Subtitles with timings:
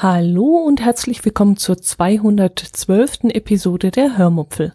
[0.00, 3.30] Hallo und herzlich willkommen zur 212.
[3.30, 4.72] Episode der Hörmupfel.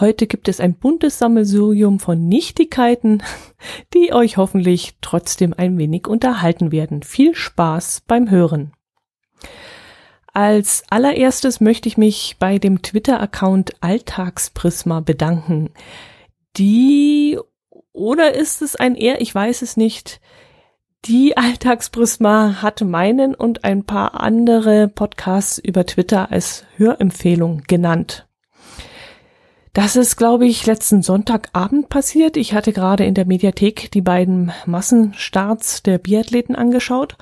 [0.00, 3.22] Heute gibt es ein buntes Sammelsurium von Nichtigkeiten,
[3.92, 7.02] die euch hoffentlich trotzdem ein wenig unterhalten werden.
[7.02, 8.72] Viel Spaß beim Hören.
[10.32, 15.68] Als allererstes möchte ich mich bei dem Twitter-Account Alltagsprisma bedanken.
[16.56, 17.38] Die
[17.92, 20.22] oder ist es ein er, ich weiß es nicht,
[21.04, 28.28] die Alltagsprisma hat meinen und ein paar andere Podcasts über Twitter als Hörempfehlung genannt.
[29.72, 32.36] Das ist, glaube ich, letzten Sonntagabend passiert.
[32.36, 37.16] Ich hatte gerade in der Mediathek die beiden Massenstarts der Biathleten angeschaut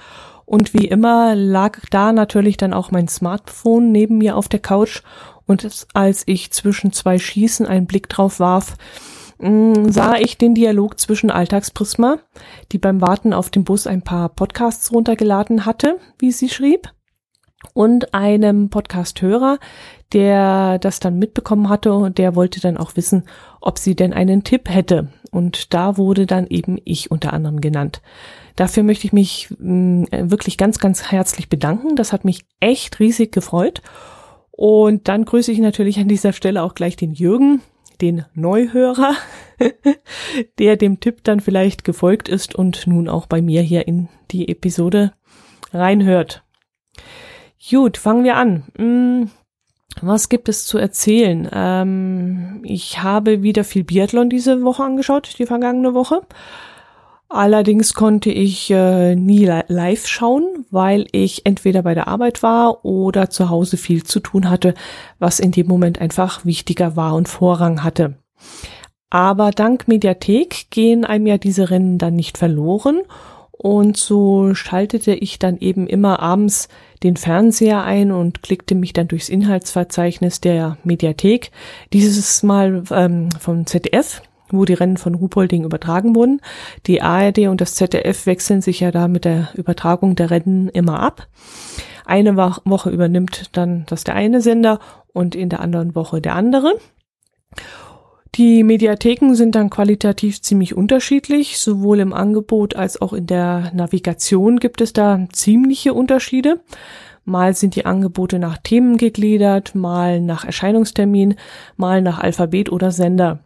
[0.44, 5.02] und wie immer lag da natürlich dann auch mein Smartphone neben mir auf der Couch
[5.46, 8.76] und als ich zwischen zwei Schießen einen Blick drauf warf,
[9.40, 12.18] Mm, sah ich den Dialog zwischen Alltagsprisma,
[12.72, 16.92] die beim Warten auf den Bus ein paar Podcasts runtergeladen hatte, wie sie schrieb,
[17.74, 19.58] und einem Podcast-Hörer,
[20.12, 23.24] der das dann mitbekommen hatte und der wollte dann auch wissen,
[23.60, 25.08] ob sie denn einen Tipp hätte.
[25.30, 28.02] Und da wurde dann eben ich unter anderem genannt.
[28.56, 31.96] Dafür möchte ich mich mh, mm, wirklich ganz, ganz herzlich bedanken.
[31.96, 33.82] Das hat mich echt riesig gefreut.
[34.50, 37.62] Und dann grüße ich natürlich an dieser Stelle auch gleich den Jürgen,
[38.00, 39.14] den Neuhörer,
[40.58, 44.48] der dem Tipp dann vielleicht gefolgt ist und nun auch bei mir hier in die
[44.48, 45.12] Episode
[45.72, 46.42] reinhört.
[47.70, 48.64] Gut, fangen wir an.
[48.76, 49.30] Hm,
[50.00, 51.48] was gibt es zu erzählen?
[51.52, 56.22] Ähm, ich habe wieder viel Biathlon diese Woche angeschaut, die vergangene Woche.
[57.32, 63.30] Allerdings konnte ich äh, nie live schauen, weil ich entweder bei der Arbeit war oder
[63.30, 64.74] zu Hause viel zu tun hatte,
[65.20, 68.16] was in dem Moment einfach wichtiger war und Vorrang hatte.
[69.10, 73.02] Aber dank Mediathek gehen einem ja diese Rennen dann nicht verloren.
[73.52, 76.68] Und so schaltete ich dann eben immer abends
[77.04, 81.52] den Fernseher ein und klickte mich dann durchs Inhaltsverzeichnis der Mediathek,
[81.92, 86.40] dieses Mal ähm, vom ZDF wo die Rennen von Ruhpolding übertragen wurden.
[86.86, 91.00] Die ARD und das ZDF wechseln sich ja da mit der Übertragung der Rennen immer
[91.00, 91.28] ab.
[92.06, 94.80] Eine Woche übernimmt dann das der eine Sender
[95.12, 96.74] und in der anderen Woche der andere.
[98.36, 101.58] Die Mediatheken sind dann qualitativ ziemlich unterschiedlich.
[101.58, 106.60] Sowohl im Angebot als auch in der Navigation gibt es da ziemliche Unterschiede.
[107.24, 111.34] Mal sind die Angebote nach Themen gegliedert, mal nach Erscheinungstermin,
[111.76, 113.40] mal nach Alphabet oder Sender.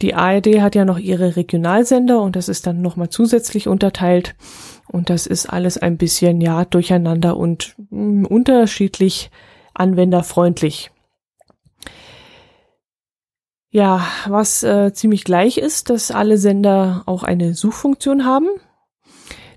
[0.00, 4.36] Die ARD hat ja noch ihre Regionalsender und das ist dann nochmal zusätzlich unterteilt.
[4.86, 9.30] Und das ist alles ein bisschen, ja, durcheinander und mh, hm, unterschiedlich
[9.74, 10.90] anwenderfreundlich.
[13.70, 18.48] Ja, was äh, ziemlich gleich ist, dass alle Sender auch eine Suchfunktion haben.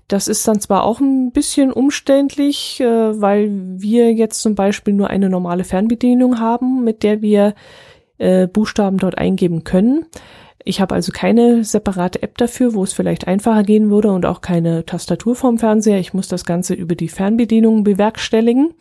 [0.06, 5.08] Das ist dann zwar auch ein bisschen umständlich, äh, weil wir jetzt zum Beispiel nur
[5.08, 7.54] eine normale Fernbedienung haben, mit der wir
[8.22, 10.06] äh, Buchstaben dort eingeben können.
[10.64, 14.40] Ich habe also keine separate App dafür, wo es vielleicht einfacher gehen würde und auch
[14.40, 15.98] keine Tastatur vom Fernseher.
[15.98, 18.74] Ich muss das Ganze über die Fernbedienung bewerkstelligen.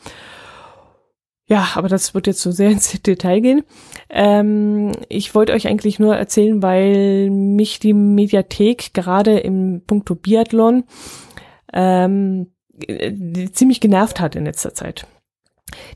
[1.48, 3.64] Ja, aber das wird jetzt so sehr ins Detail gehen.
[4.10, 10.84] Ähm, ich wollte euch eigentlich nur erzählen, weil mich die Mediathek gerade im Punkto Biathlon
[11.74, 12.52] ähm,
[12.86, 13.12] äh,
[13.52, 15.08] ziemlich genervt hat in letzter Zeit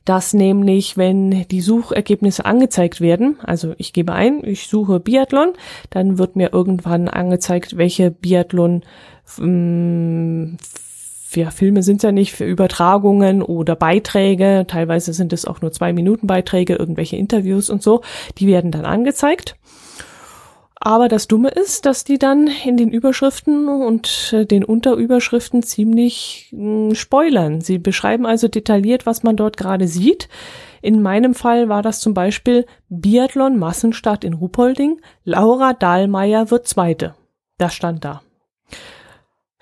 [0.06, 5.54] dass nämlich, wenn die Suchergebnisse angezeigt werden, also ich gebe ein, ich suche Biathlon,
[5.90, 8.84] dann wird mir irgendwann angezeigt, welche Biathlon
[9.40, 10.58] ähm,
[11.34, 15.94] ja, Filme sind ja nicht für Übertragungen oder Beiträge, teilweise sind es auch nur zwei
[15.94, 18.02] Minuten Beiträge, irgendwelche Interviews und so,
[18.38, 19.58] die werden dann angezeigt.
[20.86, 26.50] Aber das Dumme ist, dass die dann in den Überschriften und äh, den Unterüberschriften ziemlich
[26.52, 27.60] hm, spoilern.
[27.60, 30.30] Sie beschreiben also detailliert, was man dort gerade sieht.
[30.84, 35.02] In meinem Fall war das zum Beispiel Biathlon Massenstart in Ruhpolding.
[35.24, 37.16] Laura Dahlmeier wird Zweite.
[37.58, 38.22] Das stand da.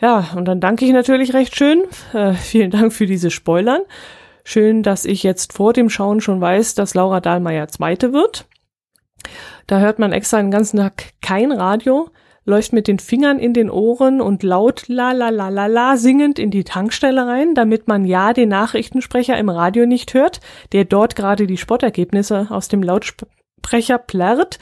[0.02, 1.84] Ja, und dann danke ich natürlich recht schön.
[2.12, 3.84] Äh, vielen Dank für diese Spoilern.
[4.44, 8.46] Schön, dass ich jetzt vor dem Schauen schon weiß, dass Laura Dahlmeier Zweite wird.
[9.68, 12.10] Da hört man extra den ganzen Tag kein Radio,
[12.46, 16.40] läuft mit den Fingern in den Ohren und laut la la la la la singend
[16.40, 20.42] in die Tankstelle rein, damit man ja den Nachrichtensprecher im Radio nicht hört,
[20.72, 24.60] der dort gerade die Sportergebnisse aus dem Lautsprecher plärrt.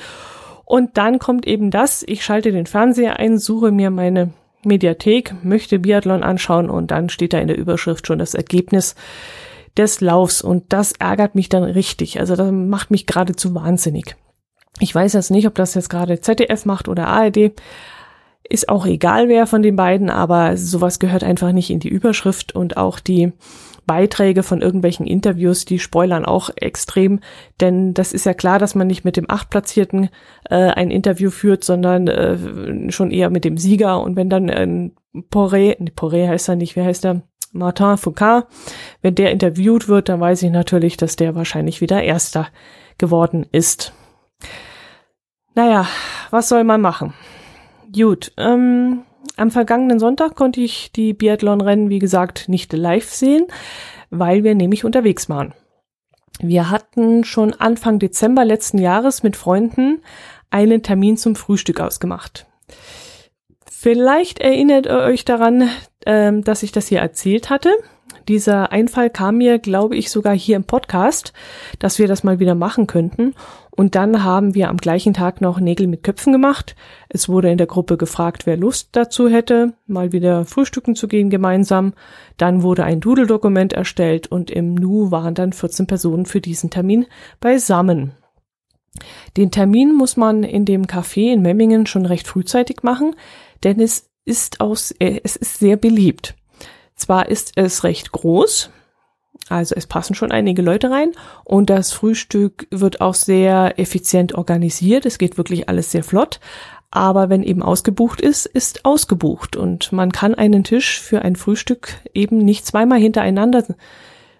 [0.65, 4.31] Und dann kommt eben das, ich schalte den Fernseher ein, suche mir meine
[4.63, 8.95] Mediathek, möchte Biathlon anschauen und dann steht da in der Überschrift schon das Ergebnis
[9.75, 12.19] des Laufs und das ärgert mich dann richtig.
[12.19, 14.15] Also das macht mich geradezu wahnsinnig.
[14.81, 17.51] Ich weiß jetzt nicht, ob das jetzt gerade ZDF macht oder ARD.
[18.49, 22.55] Ist auch egal, wer von den beiden, aber sowas gehört einfach nicht in die Überschrift
[22.55, 23.31] und auch die
[23.85, 27.19] Beiträge von irgendwelchen Interviews, die spoilern auch extrem,
[27.59, 30.09] denn das ist ja klar, dass man nicht mit dem Achtplatzierten
[30.49, 34.93] äh, ein Interview führt, sondern äh, schon eher mit dem Sieger und wenn dann ein
[35.13, 37.21] Poré, Poré heißt er nicht, wer heißt er?
[37.53, 38.45] Martin Foucault,
[39.01, 42.47] wenn der interviewt wird, dann weiß ich natürlich, dass der wahrscheinlich wieder Erster
[42.97, 43.93] geworden ist.
[45.55, 45.87] Naja,
[46.29, 47.13] was soll man machen?
[47.93, 49.03] Gut, ähm,
[49.35, 53.47] am vergangenen Sonntag konnte ich die Biathlon-Rennen, wie gesagt, nicht live sehen,
[54.09, 55.53] weil wir nämlich unterwegs waren.
[56.39, 60.01] Wir hatten schon Anfang Dezember letzten Jahres mit Freunden
[60.49, 62.47] einen Termin zum Frühstück ausgemacht.
[63.69, 65.69] Vielleicht erinnert ihr euch daran,
[66.05, 67.71] ähm, dass ich das hier erzählt hatte.
[68.27, 71.33] Dieser Einfall kam mir, glaube ich, sogar hier im Podcast,
[71.79, 73.33] dass wir das mal wieder machen könnten.
[73.71, 76.75] Und dann haben wir am gleichen Tag noch Nägel mit Köpfen gemacht.
[77.07, 81.29] Es wurde in der Gruppe gefragt, wer Lust dazu hätte, mal wieder frühstücken zu gehen
[81.29, 81.93] gemeinsam.
[82.37, 87.05] Dann wurde ein Doodle-Dokument erstellt und im Nu waren dann 14 Personen für diesen Termin
[87.39, 88.11] beisammen.
[89.37, 93.15] Den Termin muss man in dem Café in Memmingen schon recht frühzeitig machen,
[93.63, 96.35] denn es ist aus, äh, es ist sehr beliebt.
[96.95, 98.69] Zwar ist es recht groß,
[99.51, 101.11] also es passen schon einige Leute rein
[101.43, 105.05] und das Frühstück wird auch sehr effizient organisiert.
[105.05, 106.39] Es geht wirklich alles sehr flott.
[106.93, 111.93] Aber wenn eben ausgebucht ist, ist ausgebucht und man kann einen Tisch für ein Frühstück
[112.13, 113.63] eben nicht zweimal hintereinander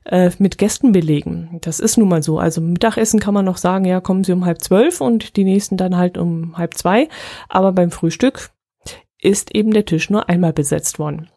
[0.04, 1.60] äh, mit Gästen belegen.
[1.62, 2.40] Das ist nun mal so.
[2.40, 5.78] Also Mittagessen kann man noch sagen, ja, kommen Sie um halb zwölf und die nächsten
[5.78, 7.08] dann halt um halb zwei.
[7.48, 8.50] Aber beim Frühstück
[9.22, 11.30] ist eben der Tisch nur einmal besetzt worden.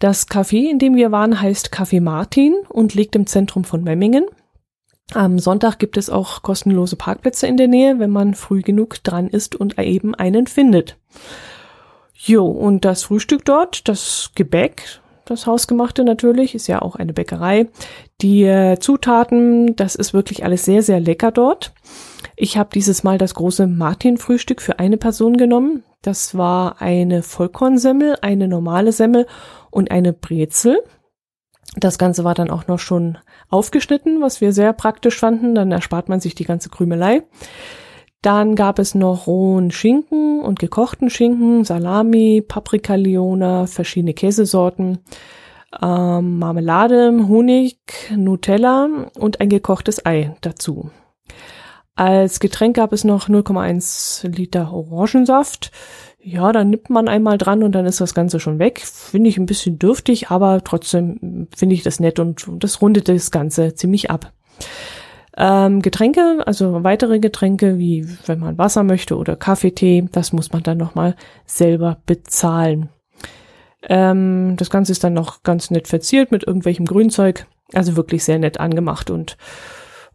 [0.00, 4.24] Das Café, in dem wir waren, heißt Café Martin und liegt im Zentrum von Memmingen.
[5.12, 9.28] Am Sonntag gibt es auch kostenlose Parkplätze in der Nähe, wenn man früh genug dran
[9.28, 10.96] ist und eben einen findet.
[12.14, 17.68] Jo, und das Frühstück dort, das Gebäck, das Hausgemachte natürlich, ist ja auch eine Bäckerei.
[18.22, 21.74] Die äh, Zutaten, das ist wirklich alles sehr, sehr lecker dort.
[22.36, 25.82] Ich habe dieses Mal das große Martin-Frühstück für eine Person genommen.
[26.02, 29.26] Das war eine Vollkornsemmel, eine normale Semmel
[29.70, 30.82] und eine Brezel.
[31.76, 33.18] Das Ganze war dann auch noch schon
[33.48, 35.54] aufgeschnitten, was wir sehr praktisch fanden.
[35.54, 37.22] Dann erspart man sich die ganze Krümelei.
[38.22, 44.98] Dann gab es noch rohen Schinken und gekochten Schinken, Salami, Paprikaliona, verschiedene Käsesorten,
[45.80, 47.78] ähm, Marmelade, Honig,
[48.14, 48.88] Nutella
[49.18, 50.90] und ein gekochtes Ei dazu.
[51.96, 55.70] Als Getränk gab es noch 0,1 Liter Orangensaft.
[56.22, 58.80] Ja, dann nippt man einmal dran und dann ist das Ganze schon weg.
[58.80, 63.08] Finde ich ein bisschen dürftig, aber trotzdem finde ich das nett und, und das rundet
[63.08, 64.32] das Ganze ziemlich ab.
[65.36, 70.52] Ähm, Getränke, also weitere Getränke, wie wenn man Wasser möchte oder Kaffee, Tee, das muss
[70.52, 71.16] man dann nochmal
[71.46, 72.90] selber bezahlen.
[73.88, 77.46] Ähm, das Ganze ist dann noch ganz nett verziert mit irgendwelchem Grünzeug.
[77.72, 79.36] Also wirklich sehr nett angemacht und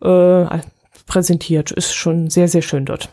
[0.02, 0.46] äh,
[1.06, 1.72] präsentiert.
[1.72, 3.10] Ist schon sehr, sehr schön dort.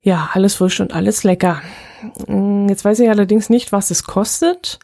[0.00, 1.60] Ja, alles frisch und alles lecker.
[2.26, 4.78] Mm, jetzt weiß ich allerdings nicht, was es kostet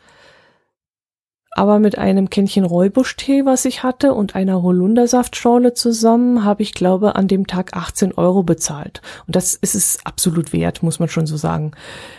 [1.56, 7.14] aber mit einem Kännchen Räubuschtee, was ich hatte, und einer Holundersaftschorle zusammen, habe ich glaube
[7.14, 9.00] an dem Tag 18 Euro bezahlt.
[9.26, 11.70] Und das ist es absolut wert, muss man schon so sagen.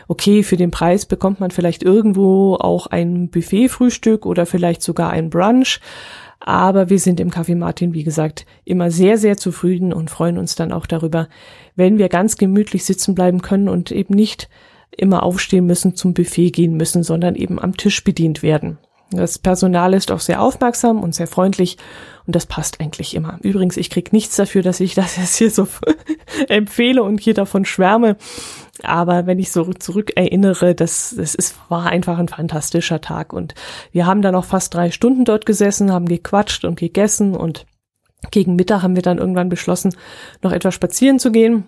[0.07, 5.29] Okay, für den Preis bekommt man vielleicht irgendwo auch ein Buffet-Frühstück oder vielleicht sogar ein
[5.29, 5.81] Brunch.
[6.39, 10.55] Aber wir sind im Café Martin, wie gesagt, immer sehr, sehr zufrieden und freuen uns
[10.55, 11.27] dann auch darüber,
[11.75, 14.49] wenn wir ganz gemütlich sitzen bleiben können und eben nicht
[14.91, 18.77] immer aufstehen müssen, zum Buffet gehen müssen, sondern eben am Tisch bedient werden.
[19.11, 21.77] Das Personal ist auch sehr aufmerksam und sehr freundlich
[22.25, 23.37] und das passt eigentlich immer.
[23.41, 25.67] Übrigens, ich krieg nichts dafür, dass ich das jetzt hier so
[26.49, 28.17] empfehle und hier davon schwärme.
[28.83, 33.55] Aber wenn ich so zurück erinnere, das, das ist, war einfach ein fantastischer Tag und
[33.91, 37.65] wir haben dann auch fast drei Stunden dort gesessen, haben gequatscht und gegessen und
[38.31, 39.95] gegen Mittag haben wir dann irgendwann beschlossen,
[40.41, 41.65] noch etwas spazieren zu gehen.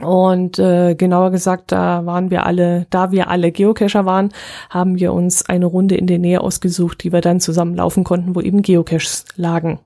[0.00, 4.32] Und äh, genauer gesagt, da waren wir alle, da wir alle Geocacher waren,
[4.70, 8.34] haben wir uns eine Runde in der Nähe ausgesucht, die wir dann zusammen laufen konnten,
[8.34, 9.80] wo eben Geocaches lagen.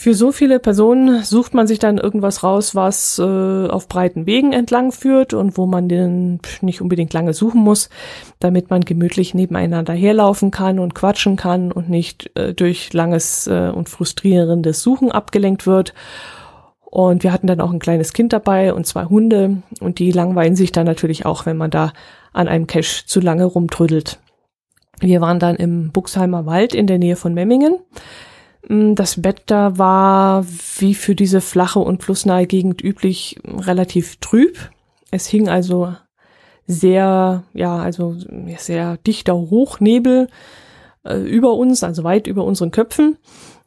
[0.00, 4.52] Für so viele Personen sucht man sich dann irgendwas raus, was äh, auf breiten Wegen
[4.52, 7.88] entlang führt und wo man den nicht unbedingt lange suchen muss,
[8.38, 13.72] damit man gemütlich nebeneinander herlaufen kann und quatschen kann und nicht äh, durch langes äh,
[13.74, 15.94] und frustrierendes Suchen abgelenkt wird.
[16.80, 20.54] Und wir hatten dann auch ein kleines Kind dabei und zwei Hunde und die langweilen
[20.54, 21.92] sich dann natürlich auch, wenn man da
[22.32, 24.20] an einem Cache zu lange rumtrödelt.
[25.00, 27.78] Wir waren dann im Buxheimer Wald in der Nähe von Memmingen.
[28.66, 30.46] Mm, das Bett da war
[30.78, 34.70] wie für diese flache und flussnahe Gegend üblich relativ trüb.
[35.10, 35.94] Es hing also
[36.66, 38.16] sehr, ja, also
[38.58, 40.28] sehr dichter Hochnebel
[41.04, 43.16] äh, über uns, also weit über unseren Köpfen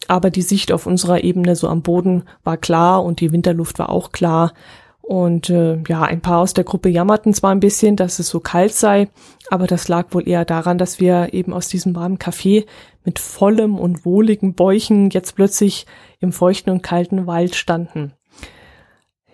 [0.07, 3.89] aber die Sicht auf unserer Ebene so am Boden war klar und die Winterluft war
[3.89, 4.53] auch klar.
[5.01, 8.39] Und äh, ja, ein paar aus der Gruppe jammerten zwar ein bisschen, dass es so
[8.39, 9.09] kalt sei,
[9.49, 12.65] aber das lag wohl eher daran, dass wir eben aus diesem warmen Café
[13.03, 15.85] mit vollem und wohligen Bäuchen jetzt plötzlich
[16.19, 18.13] im feuchten und kalten Wald standen.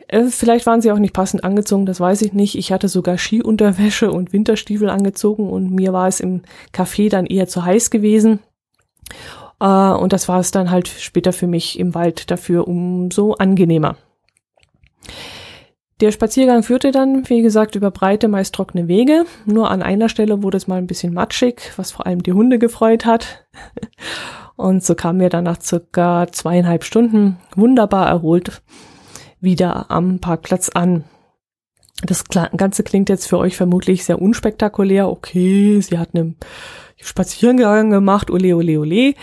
[0.07, 2.55] Äh, vielleicht waren sie auch nicht passend angezogen, das weiß ich nicht.
[2.55, 6.43] Ich hatte sogar Skiunterwäsche und Winterstiefel angezogen und mir war es im
[6.74, 8.39] Café dann eher zu heiß gewesen.
[9.62, 13.97] Uh, und das war es dann halt später für mich im Wald dafür umso angenehmer.
[16.00, 19.25] Der Spaziergang führte dann, wie gesagt, über breite, meist trockene Wege.
[19.46, 22.60] Nur an einer Stelle wurde es mal ein bisschen matschig, was vor allem die Hunde
[22.60, 23.48] gefreut hat.
[24.56, 28.62] Und so kamen wir dann nach circa zweieinhalb Stunden wunderbar erholt
[29.39, 31.04] wieder am Parkplatz an.
[32.04, 35.10] Das Ganze klingt jetzt für euch vermutlich sehr unspektakulär.
[35.10, 36.36] Okay, sie hat eine
[36.98, 39.13] Spaziergang gemacht, ole, ole, ole.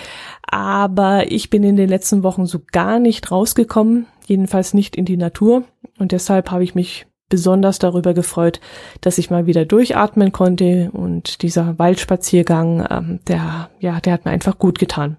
[0.43, 5.17] Aber ich bin in den letzten Wochen so gar nicht rausgekommen, jedenfalls nicht in die
[5.17, 5.65] Natur.
[5.99, 8.61] Und deshalb habe ich mich besonders darüber gefreut,
[9.01, 10.91] dass ich mal wieder durchatmen konnte.
[10.93, 15.17] Und dieser Waldspaziergang, ähm, der, ja, der hat mir einfach gut getan.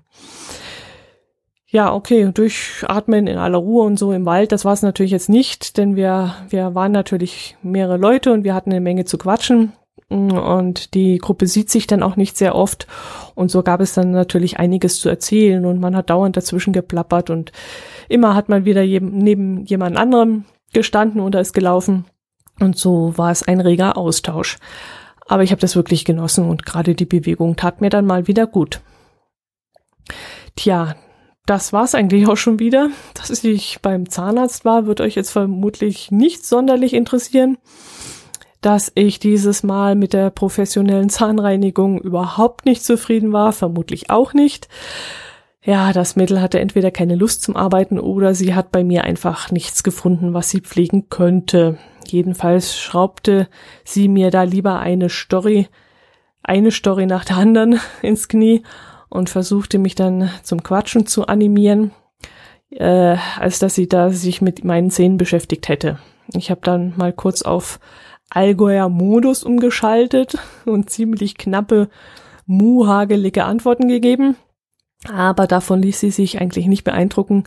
[1.67, 5.27] Ja, okay, durchatmen in aller Ruhe und so im Wald, das war es natürlich jetzt
[5.27, 9.73] nicht, denn wir, wir waren natürlich mehrere Leute und wir hatten eine Menge zu quatschen.
[10.07, 12.85] Und die Gruppe sieht sich dann auch nicht sehr oft.
[13.33, 17.29] Und so gab es dann natürlich einiges zu erzählen und man hat dauernd dazwischen geplappert
[17.29, 17.51] und
[18.07, 22.05] immer hat man wieder neben jemand anderem gestanden oder ist gelaufen
[22.59, 24.57] und so war es ein reger Austausch.
[25.27, 28.45] Aber ich habe das wirklich genossen und gerade die Bewegung tat mir dann mal wieder
[28.45, 28.81] gut.
[30.55, 30.95] Tja,
[31.47, 32.89] das war's eigentlich auch schon wieder.
[33.15, 37.57] Dass ich beim Zahnarzt war, wird euch jetzt vermutlich nicht sonderlich interessieren
[38.65, 44.69] dass ich dieses Mal mit der professionellen Zahnreinigung überhaupt nicht zufrieden war, vermutlich auch nicht.
[45.65, 49.49] Ja, das Mädel hatte entweder keine Lust zum Arbeiten oder sie hat bei mir einfach
[49.49, 51.79] nichts gefunden, was sie pflegen könnte.
[52.05, 53.47] Jedenfalls schraubte
[53.83, 55.67] sie mir da lieber eine Story,
[56.43, 58.61] eine Story nach der anderen ins Knie
[59.09, 61.89] und versuchte mich dann zum Quatschen zu animieren,
[62.69, 65.97] äh, als dass sie da sich mit meinen Zähnen beschäftigt hätte.
[66.35, 67.79] Ich habe dann mal kurz auf
[68.29, 71.89] Allgäuer Modus umgeschaltet und ziemlich knappe,
[72.45, 74.35] muhagelige Antworten gegeben.
[75.11, 77.43] Aber davon ließ sie sich eigentlich nicht beeindrucken.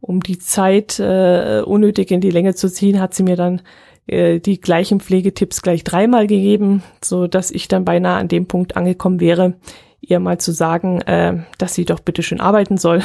[0.00, 3.62] Um die Zeit äh, unnötig in die Länge zu ziehen, hat sie mir dann
[4.06, 8.76] äh, die gleichen Pflegetipps gleich dreimal gegeben, so dass ich dann beinahe an dem Punkt
[8.76, 9.54] angekommen wäre,
[10.00, 13.02] ihr mal zu sagen, äh, dass sie doch bitte schön arbeiten soll.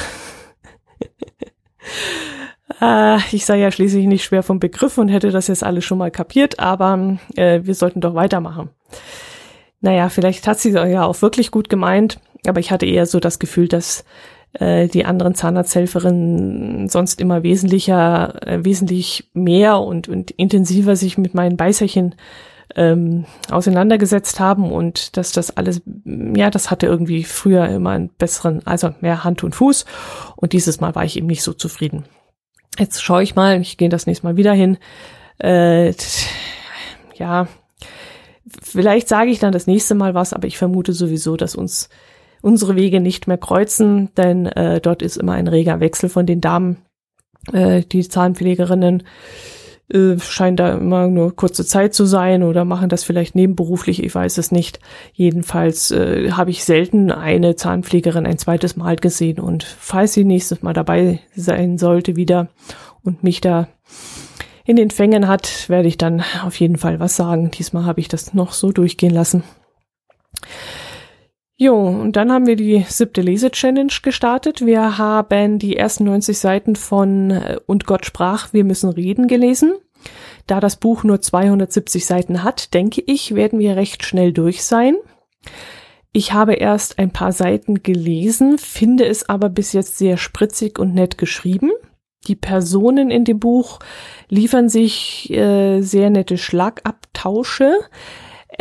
[2.81, 5.97] Äh, ich sei ja schließlich nicht schwer vom Begriff und hätte das jetzt alles schon
[5.97, 8.69] mal kapiert, aber äh, wir sollten doch weitermachen.
[9.81, 13.39] Naja, vielleicht hat sie ja auch wirklich gut gemeint, aber ich hatte eher so das
[13.39, 14.03] Gefühl, dass
[14.53, 21.33] äh, die anderen Zahnarzthelferinnen sonst immer wesentlicher, äh, wesentlich mehr und, und intensiver sich mit
[21.33, 22.15] meinen Beißerchen
[22.75, 28.65] ähm, auseinandergesetzt haben und dass das alles, ja, das hatte irgendwie früher immer einen besseren,
[28.65, 29.85] also mehr Hand und Fuß
[30.35, 32.05] und dieses Mal war ich eben nicht so zufrieden.
[32.77, 34.77] Jetzt schaue ich mal, ich gehe das nächste Mal wieder hin.
[35.39, 35.93] Äh,
[37.15, 37.47] ja,
[38.61, 41.89] vielleicht sage ich dann das nächste Mal was, aber ich vermute sowieso, dass uns
[42.41, 46.41] unsere Wege nicht mehr kreuzen, denn äh, dort ist immer ein reger Wechsel von den
[46.41, 46.77] Damen.
[47.51, 49.03] Äh, die Zahnpflegerinnen
[49.91, 54.13] äh, scheint da immer nur kurze Zeit zu sein oder machen das vielleicht nebenberuflich, ich
[54.13, 54.79] weiß es nicht.
[55.13, 60.61] Jedenfalls äh, habe ich selten eine Zahnpflegerin ein zweites Mal gesehen und falls sie nächstes
[60.61, 62.49] Mal dabei sein sollte wieder
[63.03, 63.67] und mich da
[64.65, 67.49] in den Fängen hat, werde ich dann auf jeden Fall was sagen.
[67.49, 69.43] Diesmal habe ich das noch so durchgehen lassen.
[71.61, 74.65] Jo, und dann haben wir die siebte Lese-Challenge gestartet.
[74.65, 79.73] Wir haben die ersten 90 Seiten von äh, Und Gott sprach, wir müssen reden gelesen.
[80.47, 84.95] Da das Buch nur 270 Seiten hat, denke ich, werden wir recht schnell durch sein.
[86.13, 90.93] Ich habe erst ein paar Seiten gelesen, finde es aber bis jetzt sehr spritzig und
[90.95, 91.71] nett geschrieben.
[92.29, 93.79] Die Personen in dem Buch
[94.29, 97.73] liefern sich äh, sehr nette Schlagabtausche.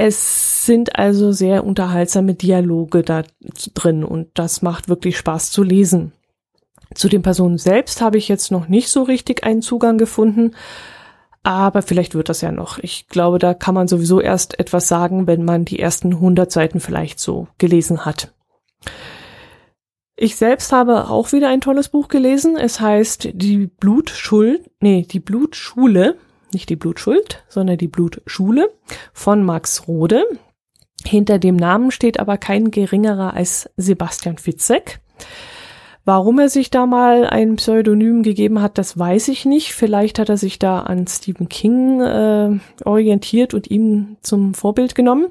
[0.01, 3.25] Es sind also sehr unterhaltsame Dialoge da
[3.75, 6.13] drin und das macht wirklich Spaß zu lesen.
[6.95, 10.53] Zu den Personen selbst habe ich jetzt noch nicht so richtig einen Zugang gefunden,
[11.43, 12.79] aber vielleicht wird das ja noch.
[12.79, 16.79] Ich glaube, da kann man sowieso erst etwas sagen, wenn man die ersten 100 Seiten
[16.79, 18.33] vielleicht so gelesen hat.
[20.15, 22.57] Ich selbst habe auch wieder ein tolles Buch gelesen.
[22.57, 26.17] Es heißt Die Blutschuld, nee, die Blutschule,
[26.53, 28.71] nicht die Blutschuld, sondern die Blutschule
[29.13, 30.25] von Max Rode.
[31.05, 35.01] Hinter dem Namen steht aber kein geringerer als Sebastian Fitzek.
[36.05, 39.75] Warum er sich da mal ein Pseudonym gegeben hat, das weiß ich nicht.
[39.75, 45.27] Vielleicht hat er sich da an Stephen King äh, orientiert und ihn zum Vorbild genommen.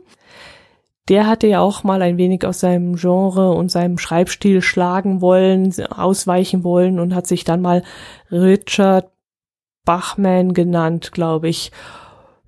[1.10, 5.74] Der hatte ja auch mal ein wenig aus seinem Genre und seinem Schreibstil schlagen wollen,
[5.90, 7.82] ausweichen wollen und hat sich dann mal
[8.32, 9.10] Richard
[9.88, 11.72] Bachman genannt, glaube ich.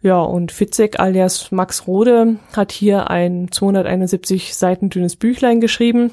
[0.03, 6.11] Ja, und Fitzek alias Max Rode hat hier ein 271 Seiten dünnes Büchlein geschrieben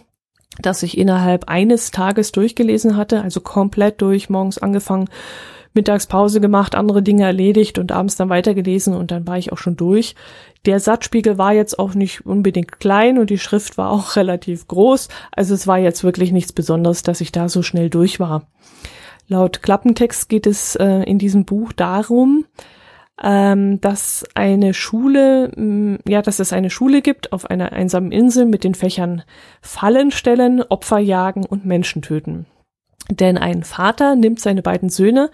[0.58, 5.08] das ich innerhalb eines Tages durchgelesen hatte, also komplett durch, morgens angefangen,
[5.74, 9.76] Mittagspause gemacht, andere Dinge erledigt und abends dann weitergelesen und dann war ich auch schon
[9.76, 10.14] durch.
[10.64, 15.08] Der Satzspiegel war jetzt auch nicht unbedingt klein und die Schrift war auch relativ groß,
[15.32, 18.46] also es war jetzt wirklich nichts Besonderes, dass ich da so schnell durch war.
[19.28, 22.44] Laut Klappentext geht es äh, in diesem Buch darum,
[23.22, 28.46] ähm, dass eine Schule, mh, ja, dass es eine Schule gibt auf einer einsamen Insel
[28.46, 29.22] mit den Fächern
[29.60, 32.46] Fallen stellen, Opfer jagen und Menschen töten.
[33.10, 35.30] Denn ein Vater nimmt seine beiden Söhne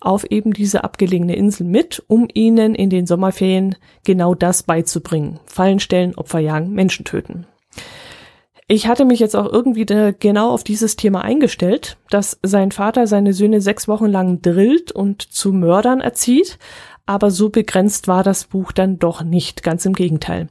[0.00, 5.38] auf eben diese abgelegene Insel mit, um ihnen in den Sommerferien genau das beizubringen.
[5.46, 7.46] Fallen stellen, Opfer jagen, Menschen töten.
[8.68, 13.32] Ich hatte mich jetzt auch irgendwie genau auf dieses Thema eingestellt, dass sein Vater seine
[13.32, 16.58] Söhne sechs Wochen lang drillt und zu Mördern erzieht,
[17.04, 20.48] aber so begrenzt war das Buch dann doch nicht, ganz im Gegenteil.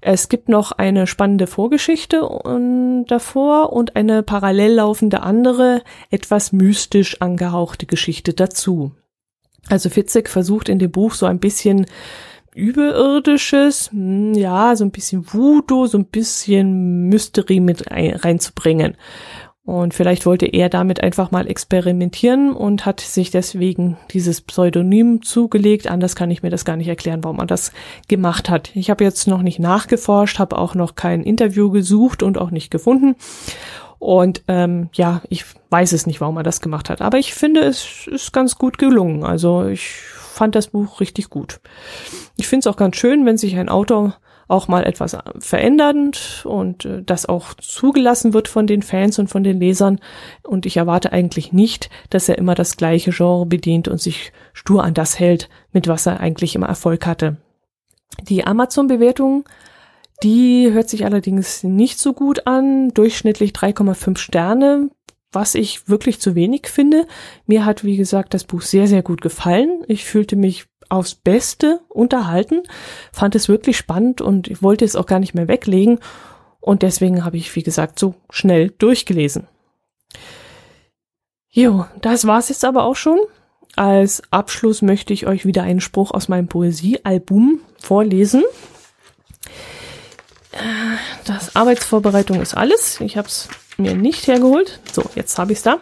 [0.00, 2.20] Es gibt noch eine spannende Vorgeschichte
[3.08, 8.92] davor und eine parallel laufende andere, etwas mystisch angehauchte Geschichte dazu.
[9.68, 11.86] Also Fitzek versucht in dem Buch so ein bisschen
[12.56, 18.96] Überirdisches, hm, ja, so ein bisschen Voodoo, so ein bisschen Mystery mit reinzubringen.
[19.66, 25.86] Und vielleicht wollte er damit einfach mal experimentieren und hat sich deswegen dieses Pseudonym zugelegt.
[25.86, 27.72] Anders kann ich mir das gar nicht erklären, warum er das
[28.08, 28.70] gemacht hat.
[28.74, 32.70] Ich habe jetzt noch nicht nachgeforscht, habe auch noch kein Interview gesucht und auch nicht
[32.70, 33.16] gefunden.
[33.98, 37.00] Und ähm, ja, ich weiß es nicht, warum er das gemacht hat.
[37.00, 39.24] Aber ich finde, es ist ganz gut gelungen.
[39.24, 41.60] Also ich fand das Buch richtig gut.
[42.36, 44.16] Ich finde es auch ganz schön, wenn sich ein Autor
[44.48, 49.42] auch mal etwas verändernd und äh, das auch zugelassen wird von den Fans und von
[49.42, 49.98] den Lesern.
[50.44, 54.84] Und ich erwarte eigentlich nicht, dass er immer das gleiche Genre bedient und sich stur
[54.84, 57.38] an das hält, mit was er eigentlich immer Erfolg hatte.
[58.28, 59.44] Die Amazon-Bewertung,
[60.22, 64.90] die hört sich allerdings nicht so gut an, durchschnittlich 3,5 Sterne,
[65.32, 67.06] was ich wirklich zu wenig finde.
[67.46, 69.84] Mir hat, wie gesagt, das Buch sehr, sehr gut gefallen.
[69.86, 72.62] Ich fühlte mich aufs Beste unterhalten,
[73.12, 75.98] fand es wirklich spannend und ich wollte es auch gar nicht mehr weglegen.
[76.60, 79.46] Und deswegen habe ich, wie gesagt, so schnell durchgelesen.
[81.48, 83.18] Jo, das war's jetzt aber auch schon.
[83.76, 88.42] Als Abschluss möchte ich euch wieder einen Spruch aus meinem Poesiealbum vorlesen.
[91.24, 93.00] Das Arbeitsvorbereitung ist alles.
[93.00, 94.80] Ich habe es mir nicht hergeholt.
[94.92, 95.78] So, jetzt habe ich es da.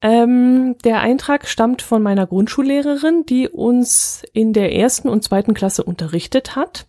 [0.00, 5.82] Ähm, der Eintrag stammt von meiner Grundschullehrerin, die uns in der ersten und zweiten Klasse
[5.82, 6.86] unterrichtet hat.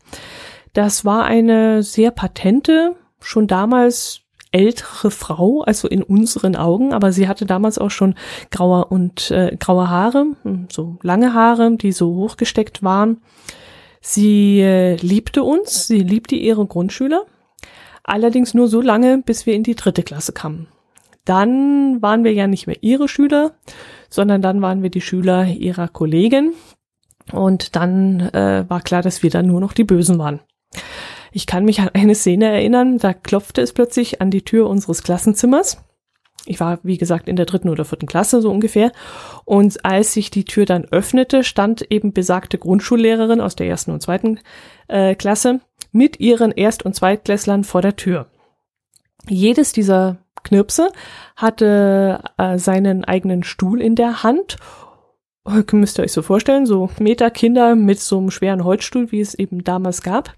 [0.74, 7.28] Das war eine sehr patente, schon damals ältere Frau, also in unseren Augen, aber sie
[7.28, 8.16] hatte damals auch schon
[8.52, 13.22] graue und äh, graue Haare, hm, so lange Haare, die so hochgesteckt waren.
[14.08, 17.26] Sie äh, liebte uns, sie liebte ihre Grundschüler,
[18.04, 20.68] allerdings nur so lange, bis wir in die dritte Klasse kamen
[21.26, 23.56] dann waren wir ja nicht mehr ihre Schüler,
[24.10, 26.54] sondern dann waren wir die Schüler ihrer Kollegin.
[27.32, 30.40] Und dann äh, war klar, dass wir dann nur noch die Bösen waren.
[31.32, 35.02] Ich kann mich an eine Szene erinnern, da klopfte es plötzlich an die Tür unseres
[35.04, 35.84] Klassenzimmers.
[36.46, 38.92] Ich war, wie gesagt, in der dritten oder vierten Klasse so ungefähr.
[39.46, 44.02] Und als sich die Tür dann öffnete, stand eben besagte Grundschullehrerin aus der ersten und
[44.02, 44.40] zweiten
[44.88, 48.28] äh, Klasse mit ihren Erst- und Zweitklässlern vor der Tür.
[49.28, 50.90] Jedes dieser Knirpse
[51.36, 54.58] hatte äh, seinen eigenen Stuhl in der Hand.
[55.72, 59.64] Müsst ihr euch so vorstellen, so Meterkinder mit so einem schweren Holzstuhl, wie es eben
[59.64, 60.34] damals gab.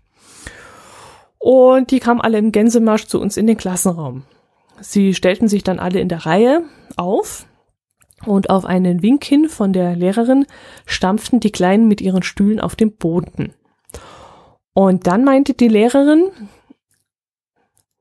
[1.38, 4.24] Und die kamen alle im Gänsemarsch zu uns in den Klassenraum.
[4.82, 6.63] Sie stellten sich dann alle in der Reihe
[6.96, 7.48] auf
[8.26, 10.46] und auf einen Wink hin von der Lehrerin
[10.86, 13.54] stampften die Kleinen mit ihren Stühlen auf den Boden.
[14.74, 16.30] Und dann meinte die Lehrerin,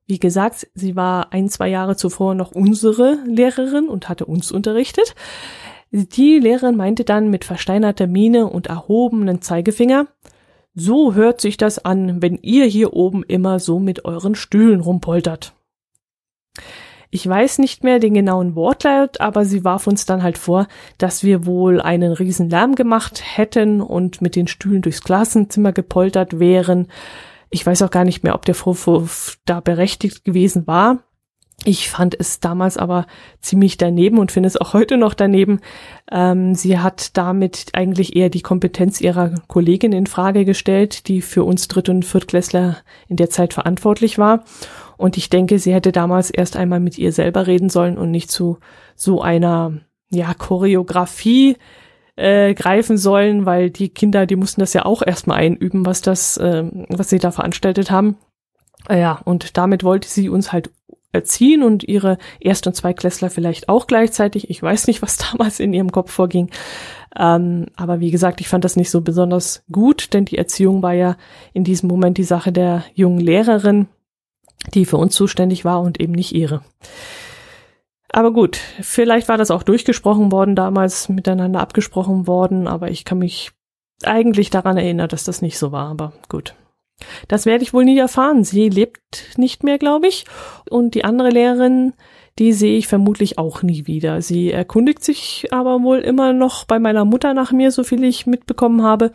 [0.06, 5.14] Wie gesagt, sie war ein, zwei Jahre zuvor noch unsere Lehrerin und hatte uns unterrichtet.
[5.90, 10.08] Die Lehrerin meinte dann mit versteinerter Miene und erhobenen Zeigefinger,
[10.74, 15.55] so hört sich das an, wenn ihr hier oben immer so mit euren Stühlen rumpoltert.
[17.10, 20.66] Ich weiß nicht mehr den genauen Wortlaut, aber sie warf uns dann halt vor,
[20.98, 26.38] dass wir wohl einen riesen Lärm gemacht hätten und mit den Stühlen durchs Klassenzimmer gepoltert
[26.38, 26.88] wären.
[27.50, 30.98] Ich weiß auch gar nicht mehr, ob der Vorwurf da berechtigt gewesen war.
[31.64, 33.06] Ich fand es damals aber
[33.40, 35.60] ziemlich daneben und finde es auch heute noch daneben.
[36.12, 41.44] Ähm, sie hat damit eigentlich eher die Kompetenz ihrer Kollegin in Frage gestellt, die für
[41.44, 42.76] uns Dritt- und Viertklässler
[43.08, 44.44] in der Zeit verantwortlich war.
[44.96, 48.30] Und ich denke, sie hätte damals erst einmal mit ihr selber reden sollen und nicht
[48.30, 48.58] zu
[48.94, 49.72] so einer
[50.10, 51.56] ja Choreografie
[52.16, 56.36] äh, greifen sollen, weil die Kinder, die mussten das ja auch erstmal einüben, was das,
[56.38, 58.16] äh, was sie da veranstaltet haben.
[58.88, 60.70] Äh, ja, und damit wollte sie uns halt
[61.12, 64.50] erziehen und ihre Erst- und Zweitklässler vielleicht auch gleichzeitig.
[64.50, 66.50] Ich weiß nicht, was damals in ihrem Kopf vorging.
[67.18, 70.92] Ähm, aber wie gesagt, ich fand das nicht so besonders gut, denn die Erziehung war
[70.92, 71.16] ja
[71.52, 73.88] in diesem Moment die Sache der jungen Lehrerin
[74.74, 76.62] die für uns zuständig war und eben nicht ihre.
[78.10, 83.18] Aber gut, vielleicht war das auch durchgesprochen worden damals, miteinander abgesprochen worden, aber ich kann
[83.18, 83.50] mich
[84.04, 86.54] eigentlich daran erinnern, dass das nicht so war, aber gut.
[87.28, 88.42] Das werde ich wohl nie erfahren.
[88.44, 90.24] Sie lebt nicht mehr, glaube ich.
[90.70, 91.92] Und die andere Lehrerin,
[92.38, 94.22] die sehe ich vermutlich auch nie wieder.
[94.22, 98.26] Sie erkundigt sich aber wohl immer noch bei meiner Mutter nach mir, so viel ich
[98.26, 99.12] mitbekommen habe.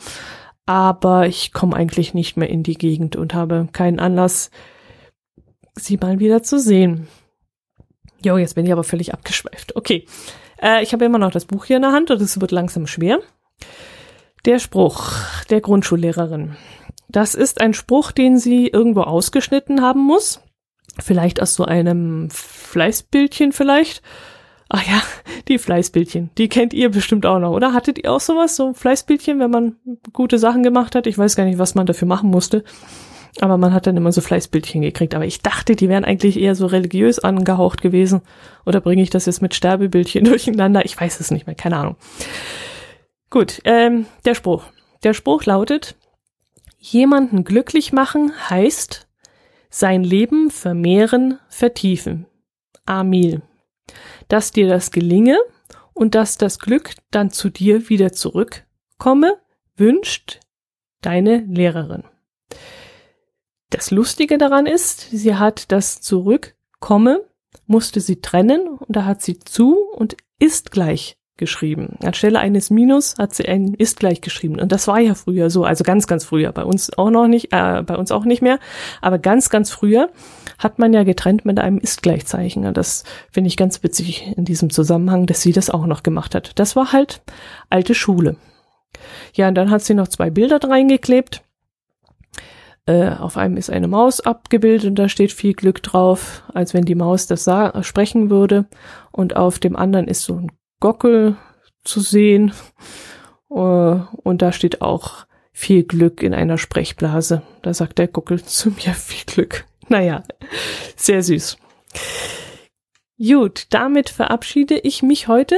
[0.65, 4.51] Aber ich komme eigentlich nicht mehr in die Gegend und habe keinen Anlass,
[5.83, 7.07] sie mal wieder zu sehen.
[8.23, 9.75] Jo, jetzt bin ich aber völlig abgeschweift.
[9.75, 10.05] Okay,
[10.61, 12.87] äh, ich habe immer noch das Buch hier in der Hand und es wird langsam
[12.87, 13.19] schwer.
[14.45, 15.13] Der Spruch
[15.49, 16.55] der Grundschullehrerin.
[17.09, 20.39] Das ist ein Spruch, den sie irgendwo ausgeschnitten haben muss.
[20.99, 24.01] Vielleicht aus so einem Fleißbildchen vielleicht.
[24.69, 25.01] Ach ja,
[25.47, 26.29] die Fleißbildchen.
[26.37, 27.73] Die kennt ihr bestimmt auch noch, oder?
[27.73, 28.55] Hattet ihr auch sowas?
[28.55, 29.75] So Fleißbildchen, wenn man
[30.13, 31.07] gute Sachen gemacht hat?
[31.07, 32.63] Ich weiß gar nicht, was man dafür machen musste.
[33.39, 35.15] Aber man hat dann immer so Fleißbildchen gekriegt.
[35.15, 38.21] Aber ich dachte, die wären eigentlich eher so religiös angehaucht gewesen.
[38.65, 40.83] Oder bringe ich das jetzt mit Sterbebildchen durcheinander?
[40.85, 41.95] Ich weiß es nicht mehr, keine Ahnung.
[43.29, 44.65] Gut, ähm, der Spruch.
[45.03, 45.95] Der Spruch lautet,
[46.77, 49.07] jemanden glücklich machen heißt
[49.71, 52.27] sein Leben vermehren, vertiefen.
[52.85, 53.41] Amil.
[54.27, 55.39] Dass dir das gelinge
[55.93, 59.37] und dass das Glück dann zu dir wieder zurückkomme,
[59.77, 60.41] wünscht
[61.01, 62.03] deine Lehrerin.
[63.71, 67.25] Das Lustige daran ist, sie hat das Zurückkomme,
[67.67, 71.97] musste sie trennen und da hat sie zu und ist gleich geschrieben.
[72.03, 74.59] Anstelle eines Minus hat sie ein ist gleich geschrieben.
[74.59, 76.51] Und das war ja früher so, also ganz, ganz früher.
[76.51, 78.59] Bei uns auch noch nicht, äh, bei uns auch nicht mehr.
[79.01, 80.09] Aber ganz, ganz früher
[80.59, 82.65] hat man ja getrennt mit einem ist gleichzeichen.
[82.65, 86.35] Und das finde ich ganz witzig in diesem Zusammenhang, dass sie das auch noch gemacht
[86.35, 86.59] hat.
[86.59, 87.21] Das war halt
[87.69, 88.35] alte Schule.
[89.33, 91.41] Ja, und dann hat sie noch zwei Bilder reingeklebt.
[92.87, 96.85] Äh, auf einem ist eine Maus abgebildet und da steht viel Glück drauf, als wenn
[96.85, 97.49] die Maus das
[97.85, 98.65] sprechen würde.
[99.11, 101.35] Und auf dem anderen ist so ein Gockel
[101.83, 102.53] zu sehen.
[103.49, 107.43] Äh, und da steht auch viel Glück in einer Sprechblase.
[107.61, 109.65] Da sagt der Gockel zu mir viel Glück.
[109.87, 110.23] Naja,
[110.95, 111.57] sehr süß.
[113.19, 115.55] Gut, damit verabschiede ich mich heute.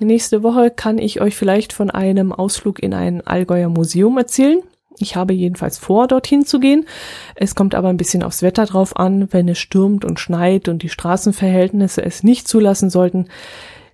[0.00, 4.60] Nächste Woche kann ich euch vielleicht von einem Ausflug in ein Allgäuer Museum erzählen.
[4.98, 6.86] Ich habe jedenfalls vor, dorthin zu gehen.
[7.34, 9.32] Es kommt aber ein bisschen aufs Wetter drauf an.
[9.32, 13.28] Wenn es stürmt und schneit und die Straßenverhältnisse es nicht zulassen sollten,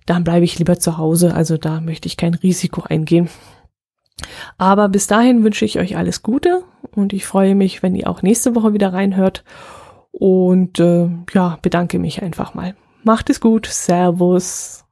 [0.05, 1.33] dann bleibe ich lieber zu Hause.
[1.33, 3.29] Also da möchte ich kein Risiko eingehen.
[4.57, 8.21] Aber bis dahin wünsche ich euch alles Gute und ich freue mich, wenn ihr auch
[8.21, 9.43] nächste Woche wieder reinhört.
[10.11, 12.75] Und äh, ja, bedanke mich einfach mal.
[13.03, 13.65] Macht es gut.
[13.65, 14.85] Servus.